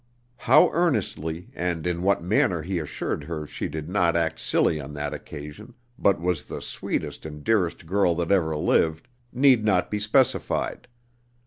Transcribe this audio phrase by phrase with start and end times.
[0.37, 4.95] How earnestly, and in what manner he assured her she did not act silly on
[4.95, 9.99] that occasion, but was the sweetest and dearest girl that ever lived, need not be
[9.99, 10.87] specified.